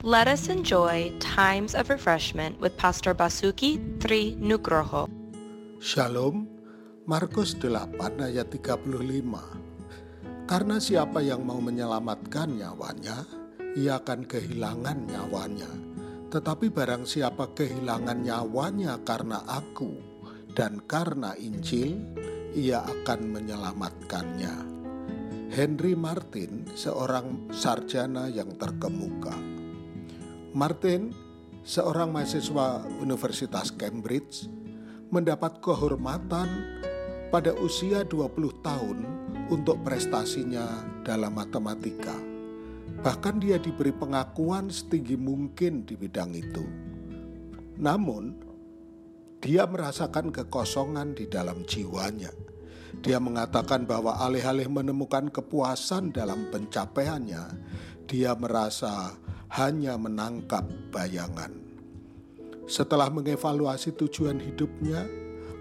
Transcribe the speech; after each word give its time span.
Let 0.00 0.32
us 0.32 0.48
enjoy 0.48 1.12
times 1.20 1.76
of 1.76 1.92
refreshment 1.92 2.56
with 2.56 2.72
Pastor 2.80 3.12
Basuki 3.12 3.76
Tri 4.00 4.32
Nugroho. 4.40 5.04
Shalom, 5.76 6.48
Markus 7.04 7.52
8 7.60 8.00
ayat 8.00 8.48
35. 8.48 8.96
Karena 10.48 10.80
siapa 10.80 11.20
yang 11.20 11.44
mau 11.44 11.60
menyelamatkan 11.60 12.48
nyawanya, 12.48 13.28
ia 13.76 14.00
akan 14.00 14.24
kehilangan 14.24 15.04
nyawanya. 15.04 15.68
Tetapi 16.32 16.72
barang 16.72 17.04
siapa 17.04 17.52
kehilangan 17.52 18.24
nyawanya 18.24 19.04
karena 19.04 19.44
aku 19.44 20.00
dan 20.56 20.80
karena 20.88 21.36
Injil, 21.36 22.00
ia 22.56 22.80
akan 22.88 23.36
menyelamatkannya. 23.36 24.80
Henry 25.52 25.92
Martin, 25.92 26.64
seorang 26.72 27.52
sarjana 27.52 28.32
yang 28.32 28.56
terkemuka, 28.56 29.59
Martin, 30.50 31.14
seorang 31.62 32.10
mahasiswa 32.10 32.82
Universitas 32.98 33.70
Cambridge, 33.70 34.50
mendapat 35.06 35.62
kehormatan 35.62 36.50
pada 37.30 37.54
usia 37.62 38.02
20 38.02 38.58
tahun 38.58 38.98
untuk 39.46 39.78
prestasinya 39.86 40.82
dalam 41.06 41.38
matematika. 41.38 42.18
Bahkan 42.98 43.38
dia 43.38 43.62
diberi 43.62 43.94
pengakuan 43.94 44.66
setinggi 44.74 45.14
mungkin 45.14 45.86
di 45.86 45.94
bidang 45.94 46.34
itu. 46.34 46.66
Namun, 47.78 48.34
dia 49.38 49.70
merasakan 49.70 50.34
kekosongan 50.34 51.14
di 51.14 51.30
dalam 51.30 51.62
jiwanya. 51.62 52.34
Dia 52.98 53.22
mengatakan 53.22 53.86
bahwa 53.86 54.18
alih-alih 54.18 54.66
menemukan 54.66 55.30
kepuasan 55.30 56.10
dalam 56.10 56.50
pencapaiannya, 56.50 57.44
dia 58.10 58.34
merasa 58.34 59.14
hanya 59.54 59.94
menangkap 59.94 60.66
bayangan. 60.90 61.54
Setelah 62.66 63.10
mengevaluasi 63.10 63.94
tujuan 63.94 64.42
hidupnya, 64.42 65.06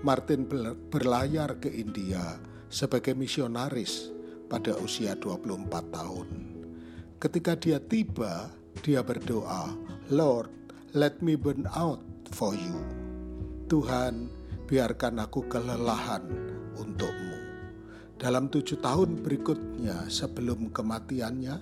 Martin 0.00 0.48
berlayar 0.88 1.60
ke 1.60 1.68
India 1.68 2.40
sebagai 2.72 3.12
misionaris 3.12 4.12
pada 4.48 4.76
usia 4.80 5.16
24 5.16 5.68
tahun. 5.88 6.28
Ketika 7.18 7.58
dia 7.58 7.82
tiba, 7.82 8.52
dia 8.84 9.02
berdoa, 9.02 9.74
Lord, 10.12 10.52
let 10.94 11.18
me 11.18 11.34
burn 11.34 11.66
out 11.74 12.00
for 12.30 12.54
you. 12.54 12.78
Tuhan, 13.66 14.30
biarkan 14.70 15.18
aku 15.18 15.48
kelelahan 15.50 16.22
untukmu. 16.78 17.17
Dalam 18.18 18.50
tujuh 18.50 18.82
tahun 18.82 19.22
berikutnya 19.22 20.10
sebelum 20.10 20.74
kematiannya, 20.74 21.56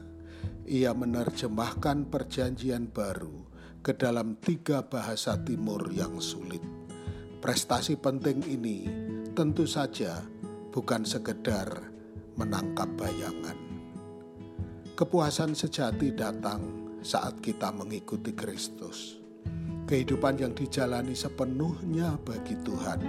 ia 0.65 0.97
menerjemahkan 0.97 2.09
perjanjian 2.09 2.89
baru 2.89 3.45
ke 3.85 3.93
dalam 3.93 4.41
tiga 4.41 4.81
bahasa 4.81 5.37
timur 5.45 5.93
yang 5.93 6.17
sulit. 6.17 6.65
Prestasi 7.45 8.01
penting 8.01 8.41
ini 8.49 8.89
tentu 9.37 9.69
saja 9.69 10.25
bukan 10.73 11.05
sekedar 11.05 11.93
menangkap 12.41 12.89
bayangan. 12.97 13.61
Kepuasan 14.97 15.53
sejati 15.53 16.17
datang 16.17 16.89
saat 17.05 17.37
kita 17.45 17.69
mengikuti 17.69 18.33
Kristus. 18.33 19.21
Kehidupan 19.84 20.41
yang 20.41 20.57
dijalani 20.57 21.12
sepenuhnya 21.12 22.17
bagi 22.25 22.57
Tuhan 22.65 23.01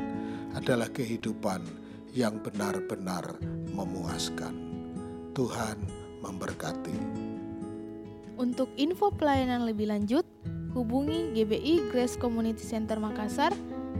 adalah 0.52 0.92
kehidupan 0.92 1.87
yang 2.14 2.40
benar-benar 2.44 3.40
memuaskan. 3.74 4.54
Tuhan 5.34 5.78
memberkati. 6.22 6.98
Untuk 8.38 8.70
info 8.78 9.10
pelayanan 9.14 9.66
lebih 9.66 9.90
lanjut, 9.90 10.26
hubungi 10.78 11.34
GBI 11.34 11.90
Grace 11.90 12.18
Community 12.18 12.62
Center 12.62 13.02
Makassar 13.02 13.54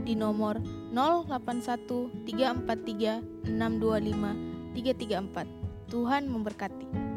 di 0.06 0.14
nomor 0.14 0.62
081 0.94 2.26
343 2.26 3.50
625 3.50 4.74
334. 4.78 5.90
Tuhan 5.90 6.22
memberkati. 6.28 7.07